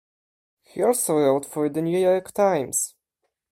[0.63, 2.95] He also wrote for "The New York Times".